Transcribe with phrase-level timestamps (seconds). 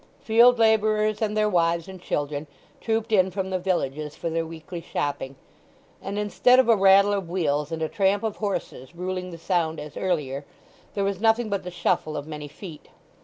[0.19, 2.47] Field labourers and their wives and children
[2.79, 5.35] trooped in from the villages for their weekly shopping,
[6.01, 9.79] and instead of a rattle of wheels and a tramp of horses ruling the sound
[9.79, 10.43] as earlier,
[10.95, 12.87] there was nothing but the shuffle of many feet.